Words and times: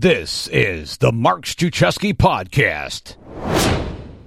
This 0.00 0.46
is 0.52 0.98
the 0.98 1.10
Mark 1.10 1.44
Struczewski 1.44 2.14
Podcast. 2.14 3.16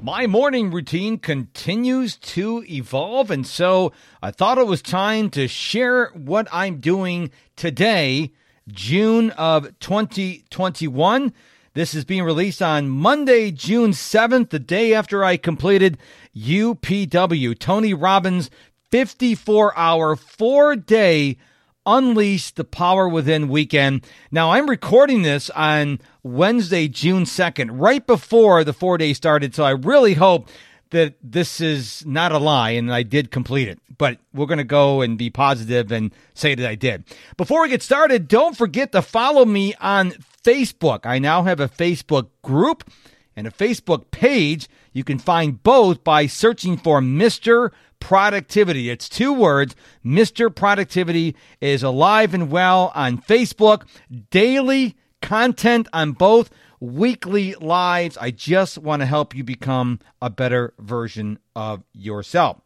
My 0.02 0.28
morning 0.28 0.70
routine 0.70 1.18
continues 1.18 2.18
to 2.18 2.66
evolve, 2.70 3.32
and 3.32 3.48
so 3.48 3.94
I 4.22 4.32
thought 4.32 4.58
it 4.58 4.68
was 4.68 4.82
time 4.82 5.30
to 5.30 5.48
share 5.48 6.08
what 6.08 6.50
I'm 6.52 6.82
doing 6.82 7.32
today, 7.56 8.34
June 8.68 9.30
of 9.30 9.80
2021. 9.80 11.32
This 11.74 11.96
is 11.96 12.04
being 12.04 12.24
released 12.24 12.62
on 12.62 12.90
Monday, 12.90 13.50
June 13.50 13.92
7th, 13.92 14.50
the 14.50 14.60
day 14.60 14.94
after 14.94 15.24
I 15.24 15.38
completed 15.38 15.98
UPW, 16.36 17.58
Tony 17.58 17.94
Robbins' 17.94 18.50
54 18.90 19.78
hour, 19.78 20.18
four 20.18 20.76
day 20.76 21.38
Unleash 21.86 22.52
the 22.52 22.64
Power 22.64 23.08
Within 23.08 23.48
weekend. 23.48 24.06
Now, 24.32 24.52
I'm 24.52 24.70
recording 24.70 25.24
this 25.24 25.50
on 25.52 26.00
Wednesday, 26.24 26.88
June 26.88 27.24
2nd, 27.24 27.70
right 27.72 28.06
before 28.06 28.64
the 28.64 28.74
four 28.74 28.98
day 28.98 29.14
started. 29.14 29.56
So 29.56 29.64
I 29.64 29.72
really 29.72 30.14
hope 30.14 30.50
that 30.92 31.16
this 31.24 31.60
is 31.60 32.06
not 32.06 32.32
a 32.32 32.38
lie 32.38 32.72
and 32.72 32.94
I 32.94 33.04
did 33.04 33.32
complete 33.32 33.68
it. 33.68 33.80
But 33.98 34.20
we're 34.34 34.46
going 34.46 34.58
to 34.58 34.64
go 34.64 35.02
and 35.02 35.18
be 35.18 35.30
positive 35.30 35.92
and 35.92 36.14
say 36.34 36.56
that 36.56 36.68
I 36.68 36.76
did. 36.76 37.04
Before 37.38 37.62
we 37.62 37.70
get 37.70 37.82
started, 37.82 38.28
don't 38.28 38.58
forget 38.58 38.92
to 38.92 39.02
follow 39.02 39.46
me 39.46 39.74
on 39.76 40.12
Facebook. 40.44 41.06
I 41.06 41.20
now 41.20 41.44
have 41.44 41.60
a 41.60 41.70
Facebook 41.70 42.28
group 42.42 42.90
and 43.36 43.48
a 43.48 43.52
Facebook 43.52 44.12
page. 44.12 44.68
You 44.92 45.04
can 45.04 45.20
find 45.20 45.62
both 45.64 46.04
by 46.04 46.28
searching 46.28 46.78
for 46.78 47.00
Mr. 47.00 47.72
Productivity. 48.02 48.90
It's 48.90 49.08
two 49.08 49.32
words. 49.32 49.76
Mr. 50.04 50.54
Productivity 50.54 51.38
is 51.62 51.84
alive 51.84 52.34
and 52.34 52.52
well 52.52 52.92
on 52.94 53.20
Facebook. 53.20 53.84
Daily 54.30 54.98
content 55.22 55.88
on 55.94 56.12
both 56.12 56.50
weekly 56.82 57.54
lives. 57.56 58.18
I 58.18 58.32
just 58.32 58.78
want 58.78 59.02
to 59.02 59.06
help 59.06 59.34
you 59.34 59.46
become 59.46 60.00
a 60.22 60.30
better 60.30 60.74
version 60.80 61.40
of 61.56 61.84
yourself. 61.94 62.60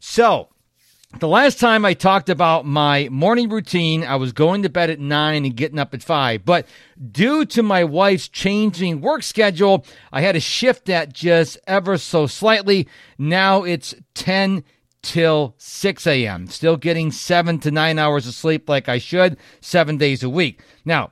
So, 0.00 0.48
the 1.18 1.28
last 1.28 1.60
time 1.60 1.84
I 1.84 1.92
talked 1.92 2.30
about 2.30 2.64
my 2.64 3.08
morning 3.10 3.50
routine, 3.50 4.02
I 4.02 4.16
was 4.16 4.32
going 4.32 4.62
to 4.62 4.70
bed 4.70 4.88
at 4.88 4.98
nine 4.98 5.44
and 5.44 5.54
getting 5.54 5.78
up 5.78 5.92
at 5.92 6.02
five. 6.02 6.44
But 6.44 6.66
due 7.10 7.44
to 7.46 7.62
my 7.62 7.84
wife's 7.84 8.28
changing 8.28 9.02
work 9.02 9.22
schedule, 9.22 9.84
I 10.10 10.22
had 10.22 10.32
to 10.32 10.40
shift 10.40 10.86
that 10.86 11.12
just 11.12 11.58
ever 11.66 11.98
so 11.98 12.26
slightly. 12.26 12.88
Now 13.18 13.62
it's 13.62 13.94
10 14.22 14.62
till 15.02 15.54
6 15.58 16.06
a.m. 16.06 16.46
Still 16.46 16.76
getting 16.76 17.10
seven 17.10 17.58
to 17.58 17.72
nine 17.72 17.98
hours 17.98 18.28
of 18.28 18.34
sleep 18.34 18.68
like 18.68 18.88
I 18.88 18.98
should, 18.98 19.36
seven 19.60 19.96
days 19.96 20.22
a 20.22 20.30
week. 20.30 20.60
Now, 20.84 21.10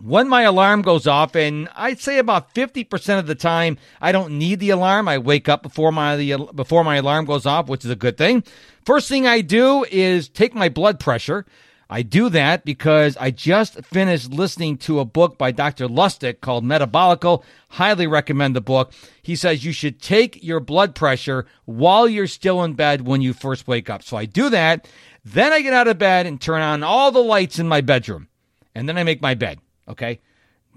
when 0.00 0.26
my 0.26 0.42
alarm 0.42 0.80
goes 0.80 1.06
off, 1.06 1.34
and 1.34 1.68
I'd 1.76 2.00
say 2.00 2.16
about 2.16 2.54
50% 2.54 3.18
of 3.18 3.26
the 3.26 3.34
time 3.34 3.76
I 4.00 4.10
don't 4.10 4.38
need 4.38 4.58
the 4.58 4.70
alarm. 4.70 5.06
I 5.06 5.18
wake 5.18 5.50
up 5.50 5.62
before 5.62 5.92
my 5.92 6.16
before 6.54 6.82
my 6.82 6.96
alarm 6.96 7.26
goes 7.26 7.44
off, 7.44 7.68
which 7.68 7.84
is 7.84 7.90
a 7.90 7.96
good 7.96 8.16
thing. 8.16 8.42
First 8.86 9.10
thing 9.10 9.26
I 9.26 9.42
do 9.42 9.84
is 9.90 10.30
take 10.30 10.54
my 10.54 10.70
blood 10.70 10.98
pressure. 10.98 11.44
I 11.92 12.02
do 12.02 12.28
that 12.28 12.64
because 12.64 13.16
I 13.16 13.32
just 13.32 13.84
finished 13.84 14.30
listening 14.30 14.78
to 14.78 15.00
a 15.00 15.04
book 15.04 15.36
by 15.36 15.50
Dr. 15.50 15.88
Lustig 15.88 16.40
called 16.40 16.64
Metabolical. 16.64 17.42
Highly 17.70 18.06
recommend 18.06 18.54
the 18.54 18.60
book. 18.60 18.92
He 19.20 19.34
says 19.34 19.64
you 19.64 19.72
should 19.72 20.00
take 20.00 20.42
your 20.42 20.60
blood 20.60 20.94
pressure 20.94 21.46
while 21.64 22.08
you're 22.08 22.28
still 22.28 22.62
in 22.62 22.74
bed 22.74 23.08
when 23.08 23.22
you 23.22 23.32
first 23.32 23.66
wake 23.66 23.90
up. 23.90 24.04
So 24.04 24.16
I 24.16 24.24
do 24.24 24.48
that. 24.50 24.88
Then 25.24 25.52
I 25.52 25.62
get 25.62 25.74
out 25.74 25.88
of 25.88 25.98
bed 25.98 26.26
and 26.26 26.40
turn 26.40 26.62
on 26.62 26.84
all 26.84 27.10
the 27.10 27.18
lights 27.18 27.58
in 27.58 27.66
my 27.66 27.80
bedroom. 27.80 28.28
And 28.72 28.88
then 28.88 28.96
I 28.96 29.02
make 29.02 29.20
my 29.20 29.34
bed. 29.34 29.58
Okay. 29.88 30.20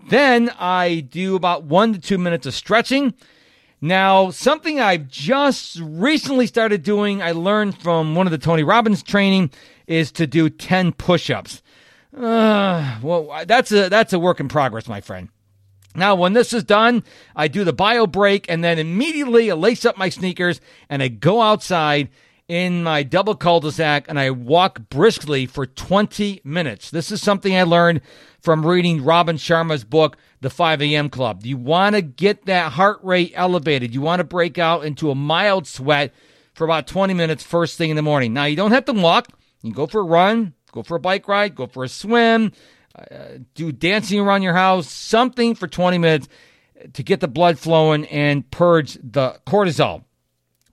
Then 0.10 0.50
I 0.60 1.02
do 1.12 1.36
about 1.36 1.64
one 1.64 1.94
to 1.94 2.00
two 2.00 2.18
minutes 2.18 2.48
of 2.48 2.56
stretching. 2.56 3.14
Now, 3.84 4.30
something 4.30 4.80
I've 4.80 5.10
just 5.10 5.78
recently 5.82 6.48
started 6.48 6.84
doing, 6.84 7.22
I 7.22 7.34
learned 7.34 7.78
from 7.78 8.16
one 8.16 8.26
of 8.26 8.32
the 8.32 8.38
Tony 8.38 8.64
Robbins 8.64 9.04
training, 9.04 9.52
is 9.88 10.10
to 10.14 10.26
do 10.26 10.50
10 10.50 10.94
push 10.94 11.30
ups. 11.30 11.62
Uh, 12.18 12.98
well, 13.02 13.44
that's 13.46 13.74
a, 13.74 13.90
that's 13.90 14.14
a 14.14 14.20
work 14.20 14.40
in 14.40 14.48
progress, 14.48 14.88
my 14.88 15.02
friend. 15.02 15.28
Now, 15.98 16.16
when 16.16 16.32
this 16.32 16.54
is 16.54 16.64
done, 16.64 17.04
I 17.36 17.50
do 17.50 17.66
the 17.66 17.74
bio 17.74 18.08
break 18.08 18.50
and 18.50 18.64
then 18.64 18.80
immediately 18.80 19.52
I 19.52 19.56
lace 19.56 19.84
up 19.84 19.98
my 19.98 20.08
sneakers 20.08 20.62
and 20.88 21.04
I 21.04 21.10
go 21.10 21.42
outside 21.42 22.08
in 22.54 22.84
my 22.84 23.02
double 23.02 23.34
cul-de-sac 23.34 24.06
and 24.08 24.20
I 24.20 24.30
walk 24.30 24.88
briskly 24.88 25.48
for 25.48 25.66
20 25.66 26.42
minutes. 26.44 26.92
This 26.92 27.10
is 27.10 27.20
something 27.20 27.58
I 27.58 27.64
learned 27.64 28.02
from 28.42 28.64
reading 28.64 29.04
Robin 29.04 29.38
Sharma's 29.38 29.84
book, 29.84 30.18
The 30.42 30.52
5 30.52 30.84
a.m. 30.84 31.10
Club. 31.10 31.48
You 31.48 31.58
want 31.58 31.96
to 31.96 32.04
get 32.04 32.46
that 32.46 32.74
heart 32.74 33.00
rate 33.02 33.32
elevated. 33.34 33.96
You 33.96 34.02
want 34.02 34.20
to 34.20 34.24
break 34.24 34.60
out 34.60 34.86
into 34.86 35.10
a 35.10 35.16
mild 35.16 35.66
sweat 35.66 36.14
for 36.54 36.64
about 36.64 36.86
20 36.86 37.16
minutes 37.16 37.42
first 37.42 37.76
thing 37.76 37.90
in 37.90 37.96
the 37.96 38.04
morning. 38.04 38.34
Now, 38.34 38.46
you 38.46 38.56
don't 38.56 38.72
have 38.72 38.86
to 38.86 38.94
walk. 38.94 39.30
You 39.64 39.72
can 39.72 39.76
go 39.76 39.88
for 39.88 40.02
a 40.02 40.04
run, 40.04 40.54
go 40.72 40.84
for 40.84 40.98
a 40.98 41.00
bike 41.00 41.28
ride, 41.28 41.56
go 41.56 41.66
for 41.66 41.84
a 41.84 41.90
swim, 41.90 42.52
uh, 42.96 43.40
do 43.56 43.72
dancing 43.72 44.20
around 44.20 44.44
your 44.44 44.54
house, 44.54 44.92
something 44.92 45.56
for 45.56 45.68
20 45.68 45.98
minutes 45.98 46.28
to 46.94 47.02
get 47.02 47.20
the 47.20 47.28
blood 47.28 47.58
flowing 47.58 48.06
and 48.10 48.52
purge 48.52 48.94
the 49.02 49.40
cortisol. 49.48 50.04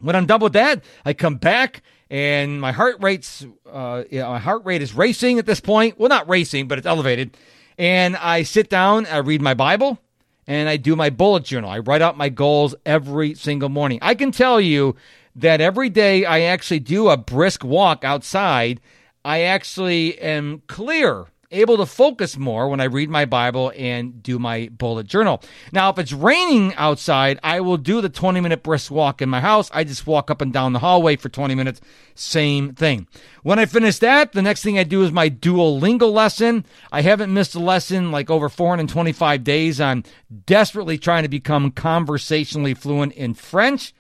When 0.01 0.17
I'm 0.17 0.27
done 0.27 0.41
with 0.41 0.55
that, 0.55 0.83
I 1.05 1.13
come 1.13 1.37
back 1.37 1.83
and 2.11 2.61
my 2.61 2.73
heart 2.73 2.97
rate's 3.01 3.47
uh, 3.71 4.03
my 4.11 4.39
heart 4.39 4.65
rate 4.65 4.83
is 4.83 4.95
racing 4.95 5.39
at 5.39 5.47
this 5.47 5.61
point. 5.61 5.99
Well, 5.99 6.09
not 6.09 6.29
racing, 6.29 6.69
but 6.69 6.79
it's 6.79 6.87
elevated. 6.87 7.37
And 7.79 8.17
I 8.17 8.43
sit 8.43 8.69
down, 8.69 9.07
I 9.07 9.19
read 9.19 9.41
my 9.41 9.55
Bible, 9.55 9.99
and 10.47 10.69
I 10.69 10.77
do 10.77 10.97
my 10.97 11.09
bullet 11.09 11.45
journal. 11.45 11.71
I 11.71 11.79
write 11.79 12.03
out 12.03 12.17
my 12.17 12.29
goals 12.29 12.75
every 12.85 13.35
single 13.35 13.69
morning. 13.69 14.01
I 14.03 14.15
can 14.15 14.33
tell 14.33 14.61
you 14.61 14.97
that 15.37 15.61
every 15.61 15.89
day 15.89 16.25
I 16.25 16.41
actually 16.41 16.81
do 16.81 17.09
a 17.09 17.17
brisk 17.17 17.65
walk 17.65 18.05
outside. 18.05 18.81
I 19.25 19.43
actually 19.43 20.19
am 20.19 20.63
clear 20.67 21.27
able 21.51 21.77
to 21.77 21.87
focus 21.87 22.37
more 22.37 22.69
when 22.69 22.81
I 22.81 22.85
read 22.85 23.11
my 23.11 23.25
Bible 23.25 23.73
and 23.77 24.23
do 24.23 24.39
my 24.39 24.69
bullet 24.69 25.07
journal. 25.07 25.43
Now, 25.73 25.91
if 25.91 25.99
it's 25.99 26.13
raining 26.13 26.75
outside, 26.77 27.41
I 27.43 27.61
will 27.61 27.77
do 27.77 28.01
the 28.01 28.09
20 28.09 28.41
minute 28.41 28.63
brisk 28.63 28.91
walk 28.91 29.21
in 29.21 29.29
my 29.29 29.41
house. 29.41 29.71
I 29.75 29.85
just 29.85 30.07
walk 30.07 30.31
up 30.31 30.41
and 30.41 30.53
down 30.53 30.73
the 30.73 30.79
hallway 30.79 31.17
for 31.17 31.29
20 31.29 31.55
minutes. 31.55 31.81
Same 32.15 32.75
thing. 32.75 33.09
When 33.43 33.59
I 33.59 33.67
finish 33.67 33.99
that, 33.99 34.33
the 34.33 34.43
next 34.43 34.63
thing 34.63 34.79
I 34.79 34.85
do 34.85 35.03
is 35.03 35.11
my 35.11 35.29
Duolingo 35.29 36.13
lesson. 36.13 36.65
I 36.93 37.03
haven't 37.03 37.35
missed 37.35 37.55
a 37.55 37.61
lesson 37.61 38.13
like 38.13 38.31
over 38.31 38.49
425 38.49 39.43
days. 39.43 39.81
I'm 39.81 40.05
desperately 40.47 40.99
trying 40.99 41.25
to 41.25 41.29
become 41.29 41.73
conversationally 41.73 42.75
fluent 42.75 43.13
in 43.15 43.35
French. 43.35 43.93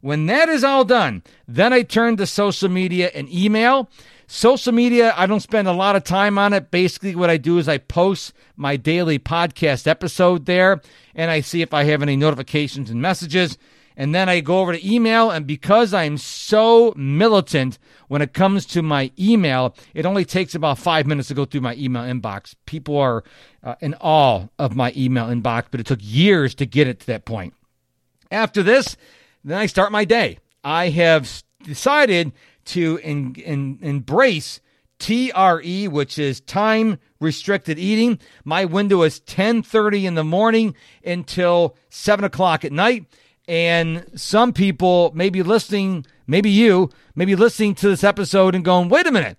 When 0.00 0.26
that 0.26 0.48
is 0.50 0.62
all 0.62 0.84
done, 0.84 1.22
then 1.48 1.72
I 1.72 1.82
turn 1.82 2.18
to 2.18 2.26
social 2.26 2.68
media 2.68 3.10
and 3.14 3.28
email. 3.32 3.88
Social 4.34 4.72
media, 4.72 5.14
I 5.16 5.26
don't 5.26 5.38
spend 5.38 5.68
a 5.68 5.72
lot 5.72 5.94
of 5.94 6.02
time 6.02 6.38
on 6.38 6.52
it. 6.54 6.72
Basically, 6.72 7.14
what 7.14 7.30
I 7.30 7.36
do 7.36 7.58
is 7.58 7.68
I 7.68 7.78
post 7.78 8.32
my 8.56 8.76
daily 8.76 9.16
podcast 9.16 9.86
episode 9.86 10.46
there 10.46 10.82
and 11.14 11.30
I 11.30 11.40
see 11.40 11.62
if 11.62 11.72
I 11.72 11.84
have 11.84 12.02
any 12.02 12.16
notifications 12.16 12.90
and 12.90 13.00
messages. 13.00 13.56
And 13.96 14.12
then 14.12 14.28
I 14.28 14.40
go 14.40 14.58
over 14.58 14.72
to 14.72 14.92
email. 14.92 15.30
And 15.30 15.46
because 15.46 15.94
I'm 15.94 16.18
so 16.18 16.92
militant 16.96 17.78
when 18.08 18.22
it 18.22 18.32
comes 18.32 18.66
to 18.66 18.82
my 18.82 19.12
email, 19.16 19.76
it 19.94 20.04
only 20.04 20.24
takes 20.24 20.56
about 20.56 20.78
five 20.78 21.06
minutes 21.06 21.28
to 21.28 21.34
go 21.34 21.44
through 21.44 21.60
my 21.60 21.76
email 21.76 22.02
inbox. 22.02 22.56
People 22.66 22.98
are 22.98 23.22
uh, 23.62 23.76
in 23.80 23.94
awe 24.00 24.48
of 24.58 24.74
my 24.74 24.92
email 24.96 25.26
inbox, 25.26 25.66
but 25.70 25.78
it 25.78 25.86
took 25.86 26.00
years 26.02 26.56
to 26.56 26.66
get 26.66 26.88
it 26.88 26.98
to 26.98 27.06
that 27.06 27.24
point. 27.24 27.54
After 28.32 28.64
this, 28.64 28.96
then 29.44 29.58
I 29.58 29.66
start 29.66 29.92
my 29.92 30.04
day. 30.04 30.38
I 30.64 30.88
have 30.88 31.44
decided 31.62 32.32
to 32.66 33.00
in, 33.02 33.34
in, 33.36 33.78
embrace 33.82 34.60
TRE, 34.98 35.88
which 35.88 36.18
is 36.18 36.40
time 36.40 36.98
restricted 37.20 37.78
eating. 37.78 38.18
My 38.44 38.64
window 38.64 39.02
is 39.02 39.20
10:30 39.20 40.04
in 40.04 40.14
the 40.14 40.24
morning 40.24 40.74
until 41.04 41.76
seven 41.88 42.24
o'clock 42.24 42.64
at 42.64 42.72
night. 42.72 43.06
And 43.46 44.06
some 44.14 44.52
people 44.52 45.12
may 45.14 45.28
be 45.28 45.42
listening, 45.42 46.06
maybe 46.26 46.50
you, 46.50 46.90
may 47.14 47.26
be 47.26 47.36
listening 47.36 47.74
to 47.76 47.88
this 47.88 48.04
episode 48.04 48.54
and 48.54 48.64
going, 48.64 48.88
wait 48.88 49.06
a 49.06 49.12
minute. 49.12 49.38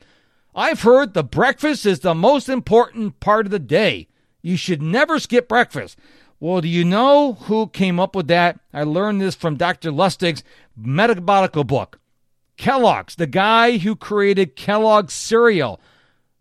I've 0.53 0.81
heard 0.81 1.13
the 1.13 1.23
breakfast 1.23 1.85
is 1.85 2.01
the 2.01 2.13
most 2.13 2.47
important 2.47 3.19
part 3.19 3.45
of 3.45 3.51
the 3.51 3.59
day. 3.59 4.07
You 4.41 4.57
should 4.57 4.81
never 4.81 5.19
skip 5.19 5.49
breakfast. 5.49 5.97
Well, 6.39 6.61
do 6.61 6.67
you 6.67 6.85
know 6.85 7.33
who 7.33 7.67
came 7.67 7.99
up 7.99 8.15
with 8.15 8.27
that? 8.27 8.59
I 8.71 8.83
learned 8.83 9.21
this 9.21 9.35
from 9.35 9.55
Dr. 9.55 9.91
Lustig's 9.91 10.43
metabolical 10.79 11.65
book. 11.65 11.99
Kellogg's, 12.57 13.15
the 13.15 13.27
guy 13.27 13.77
who 13.77 13.95
created 13.95 14.55
Kellogg's 14.55 15.13
cereal. 15.13 15.79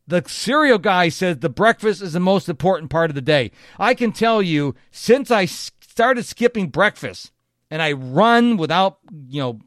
The 0.07 0.23
cereal 0.27 0.79
guy 0.79 1.09
says 1.09 1.39
the 1.39 1.49
breakfast 1.49 2.03
is 2.03 2.13
the 2.13 2.21
most 2.21 2.49
important 2.49 2.91
part 2.91 3.11
of 3.11 3.15
the 3.15 3.23
day. 3.23 3.51
I 3.79 3.95
can 3.95 4.13
tell 4.13 4.43
you, 4.43 4.75
since 4.91 5.31
I 5.31 5.47
started 5.47 6.25
skipping 6.25 6.69
breakfast 6.69 7.33
and 7.71 7.81
I 7.81 7.93
run 7.93 8.57
without, 8.57 8.99
you 9.29 9.41
know, 9.41 9.61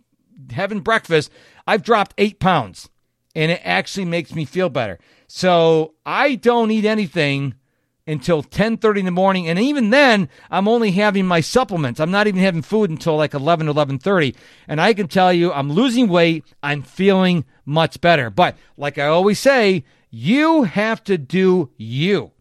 having 0.51 0.81
breakfast, 0.81 1.31
I've 1.65 1.83
dropped 1.83 2.13
eight 2.17 2.39
pounds 2.39 2.89
and 3.35 3.51
it 3.51 3.61
actually 3.63 4.05
makes 4.05 4.33
me 4.33 4.45
feel 4.45 4.69
better. 4.69 4.99
So 5.27 5.95
I 6.05 6.35
don't 6.35 6.71
eat 6.71 6.85
anything 6.85 7.55
until 8.07 8.41
10:30 8.41 8.99
in 8.99 9.05
the 9.05 9.11
morning 9.11 9.47
and 9.47 9.59
even 9.59 9.89
then 9.89 10.29
I'm 10.49 10.67
only 10.67 10.91
having 10.91 11.25
my 11.27 11.41
supplements. 11.41 11.99
I'm 11.99 12.11
not 12.11 12.27
even 12.27 12.41
having 12.41 12.61
food 12.61 12.89
until 12.89 13.17
like 13.17 13.33
11 13.33 13.67
11:30 13.67 14.35
and 14.67 14.79
I 14.79 14.93
can 14.93 15.07
tell 15.07 15.33
you 15.33 15.51
I'm 15.51 15.71
losing 15.71 16.07
weight, 16.07 16.45
I'm 16.63 16.81
feeling 16.81 17.45
much 17.65 17.99
better. 18.01 18.29
But 18.29 18.55
like 18.77 18.97
I 18.97 19.07
always 19.07 19.39
say, 19.39 19.83
you 20.09 20.63
have 20.63 21.03
to 21.03 21.17
do 21.17 21.69
you. 21.77 22.31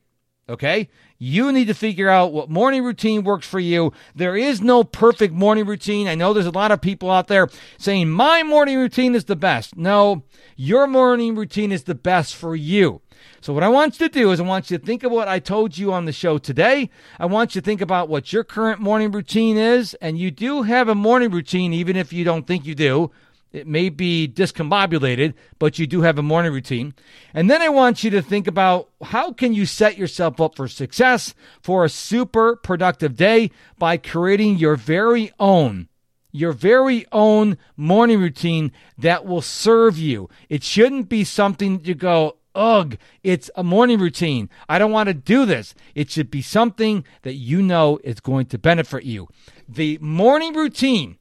Okay? 0.49 0.89
You 1.19 1.51
need 1.51 1.67
to 1.67 1.75
figure 1.75 2.09
out 2.09 2.33
what 2.33 2.51
morning 2.51 2.85
routine 2.85 3.25
works 3.25 3.47
for 3.47 3.59
you. 3.59 3.93
There 4.15 4.37
is 4.37 4.61
no 4.61 4.85
perfect 4.85 5.35
morning 5.35 5.67
routine. 5.67 6.07
I 6.07 6.15
know 6.15 6.33
there's 6.33 6.47
a 6.47 6.51
lot 6.51 6.71
of 6.71 6.81
people 6.81 7.11
out 7.11 7.27
there 7.27 7.49
saying 7.79 8.11
my 8.11 8.43
morning 8.43 8.77
routine 8.77 9.15
is 9.15 9.25
the 9.25 9.37
best. 9.37 9.77
No, 9.77 10.23
your 10.55 10.87
morning 10.87 11.35
routine 11.35 11.73
is 11.73 11.85
the 11.85 11.95
best 11.95 12.37
for 12.37 12.55
you. 12.55 13.01
So, 13.41 13.53
what 13.53 13.63
I 13.63 13.69
want 13.69 13.99
you 13.99 14.09
to 14.09 14.13
do 14.13 14.31
is, 14.31 14.41
I 14.41 14.45
want 14.45 14.71
you 14.71 14.79
to 14.79 14.85
think 14.85 15.03
of 15.03 15.13
what 15.13 15.29
I 15.29 15.39
told 15.39 15.79
you 15.79 15.93
on 15.93 16.05
the 16.05 16.13
show 16.13 16.39
today. 16.39 16.91
I 17.19 17.27
want 17.27 17.55
you 17.55 17.61
to 17.61 17.65
think 17.65 17.81
about 17.81 18.09
what 18.09 18.33
your 18.33 18.45
current 18.45 18.81
morning 18.81 19.11
routine 19.11 19.57
is. 19.57 19.95
And 19.95 20.19
you 20.19 20.31
do 20.31 20.63
have 20.63 20.89
a 20.89 20.95
morning 20.95 21.31
routine, 21.31 21.73
even 21.73 21.97
if 21.97 22.13
you 22.13 22.25
don't 22.25 22.47
think 22.47 22.67
you 22.67 22.75
do. 22.75 23.11
It 23.57 23.67
may 23.67 23.89
be 23.89 24.29
discombobulated, 24.29 25.33
but 25.59 25.79
you 25.79 25.87
do 25.87 26.03
have 26.03 26.19
a 26.19 26.23
morning 26.23 26.53
routine. 26.53 26.93
And 27.33 27.51
then 27.51 27.63
I 27.63 27.71
want 27.71 28.05
you 28.05 28.11
to 28.11 28.21
think 28.21 28.47
about 28.47 28.91
how 29.03 29.33
can 29.33 29.55
you 29.55 29.65
set 29.65 29.97
yourself 29.97 30.43
up 30.43 30.57
for 30.57 30.69
success 30.69 31.35
for 31.63 31.83
a 31.83 31.89
super 31.89 32.57
productive 32.57 33.17
day 33.17 33.51
by 33.79 33.97
creating 33.97 34.59
your 34.59 34.77
very 34.77 35.33
own 35.41 35.89
your 36.33 36.53
very 36.53 37.07
own 37.13 37.57
morning 37.79 38.21
routine 38.21 38.71
that 38.99 39.25
will 39.25 39.41
serve 39.41 39.97
you. 39.97 40.29
It 40.51 40.63
shouldn't 40.63 41.09
be 41.09 41.25
something 41.25 41.81
you 41.83 41.95
go, 41.95 42.37
ugh, 42.55 42.99
it's 43.23 43.51
a 43.55 43.65
morning 43.65 43.99
routine. 43.99 44.51
I 44.69 44.79
don't 44.79 44.93
want 44.93 45.07
to 45.07 45.15
do 45.15 45.47
this. 45.47 45.75
It 45.95 46.11
should 46.11 46.31
be 46.31 46.43
something 46.43 47.07
that 47.23 47.37
you 47.37 47.63
know 47.63 47.99
is 48.05 48.21
going 48.21 48.47
to 48.47 48.59
benefit 48.59 49.05
you. 49.05 49.29
The 49.67 49.97
morning 50.03 50.53
routine 50.53 51.17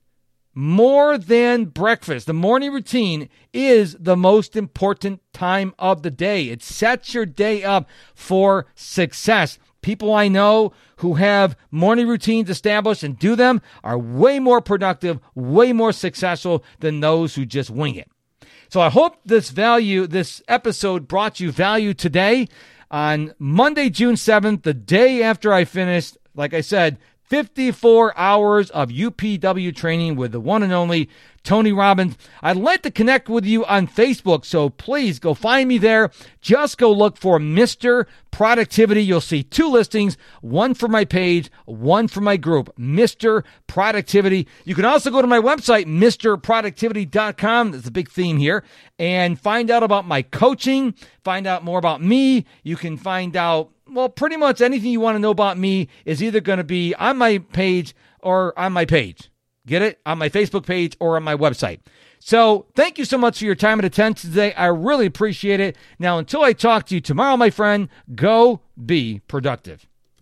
more 0.55 1.17
than 1.17 1.65
breakfast. 1.65 2.25
The 2.25 2.33
morning 2.33 2.71
routine 2.71 3.29
is 3.53 3.95
the 3.99 4.15
most 4.15 4.55
important 4.55 5.21
time 5.33 5.75
of 5.77 6.01
the 6.01 6.09
day. 6.09 6.45
It 6.45 6.63
sets 6.63 7.13
your 7.13 7.25
day 7.25 7.63
up 7.63 7.87
for 8.15 8.65
success. 8.73 9.59
People 9.81 10.13
I 10.13 10.29
know 10.29 10.71
who 10.97 11.15
have 11.15 11.57
morning 11.69 12.07
routines 12.07 12.49
established 12.49 13.03
and 13.03 13.19
do 13.19 13.35
them 13.35 13.61
are 13.83 13.99
way 13.99 14.39
more 14.39 14.61
productive, 14.61 15.19
way 15.35 15.73
more 15.73 15.91
successful 15.91 16.63
than 16.79 17.01
those 17.01 17.35
who 17.35 17.45
just 17.45 17.69
wing 17.69 17.95
it. 17.95 18.09
So 18.69 18.81
I 18.81 18.89
hope 18.89 19.17
this 19.25 19.51
value, 19.51 20.07
this 20.07 20.41
episode 20.47 21.07
brought 21.07 21.39
you 21.39 21.51
value 21.51 21.93
today 21.93 22.47
on 22.89 23.33
Monday, 23.37 23.89
June 23.89 24.15
7th, 24.15 24.63
the 24.63 24.73
day 24.73 25.21
after 25.21 25.53
I 25.53 25.65
finished, 25.65 26.17
like 26.33 26.53
I 26.53 26.61
said, 26.61 26.97
54 27.27 28.17
hours 28.17 28.69
of 28.69 28.89
UPW 28.89 29.75
training 29.75 30.15
with 30.15 30.31
the 30.31 30.39
one 30.39 30.61
and 30.61 30.71
only 30.71 31.09
Tony 31.43 31.71
Robbins. 31.71 32.17
I'd 32.41 32.57
like 32.57 32.81
to 32.81 32.91
connect 32.91 33.29
with 33.29 33.45
you 33.45 33.65
on 33.65 33.87
Facebook, 33.87 34.45
so 34.45 34.69
please 34.69 35.19
go 35.19 35.33
find 35.33 35.69
me 35.69 35.77
there. 35.77 36.11
Just 36.41 36.77
go 36.77 36.91
look 36.91 37.17
for 37.17 37.39
Mr. 37.39 38.05
Productivity. 38.31 39.03
You'll 39.03 39.21
see 39.21 39.43
two 39.43 39.69
listings, 39.69 40.17
one 40.41 40.73
for 40.73 40.87
my 40.87 41.05
page, 41.05 41.49
one 41.65 42.07
for 42.07 42.21
my 42.21 42.35
group, 42.37 42.75
Mr. 42.77 43.43
Productivity. 43.67 44.47
You 44.65 44.75
can 44.75 44.85
also 44.85 45.09
go 45.09 45.21
to 45.21 45.27
my 45.27 45.39
website, 45.39 45.85
MrProductivity.com. 45.85 47.71
That's 47.71 47.87
a 47.87 47.91
big 47.91 48.09
theme 48.09 48.37
here. 48.37 48.63
And 48.99 49.39
find 49.39 49.71
out 49.71 49.83
about 49.83 50.07
my 50.07 50.21
coaching, 50.21 50.95
find 51.23 51.47
out 51.47 51.63
more 51.63 51.79
about 51.79 52.01
me. 52.01 52.45
You 52.63 52.75
can 52.75 52.97
find 52.97 53.35
out 53.35 53.71
well, 53.89 54.09
pretty 54.09 54.37
much 54.37 54.61
anything 54.61 54.91
you 54.91 54.99
want 54.99 55.15
to 55.15 55.19
know 55.19 55.31
about 55.31 55.57
me 55.57 55.87
is 56.05 56.23
either 56.23 56.41
going 56.41 56.57
to 56.57 56.63
be 56.63 56.93
on 56.95 57.17
my 57.17 57.39
page 57.39 57.95
or 58.19 58.57
on 58.57 58.73
my 58.73 58.85
page. 58.85 59.29
Get 59.67 59.81
it? 59.81 59.99
On 60.05 60.17
my 60.17 60.29
Facebook 60.29 60.65
page 60.65 60.95
or 60.99 61.15
on 61.15 61.23
my 61.23 61.35
website. 61.35 61.79
So 62.19 62.65
thank 62.75 62.97
you 62.97 63.05
so 63.05 63.17
much 63.17 63.39
for 63.39 63.45
your 63.45 63.55
time 63.55 63.79
and 63.79 63.85
attention 63.85 64.29
today. 64.29 64.53
I 64.53 64.67
really 64.67 65.05
appreciate 65.05 65.59
it. 65.59 65.75
Now, 65.99 66.17
until 66.17 66.43
I 66.43 66.53
talk 66.53 66.87
to 66.87 66.95
you 66.95 67.01
tomorrow, 67.01 67.37
my 67.37 67.49
friend, 67.49 67.89
go 68.15 68.61
be 68.83 69.21
productive. 69.27 69.87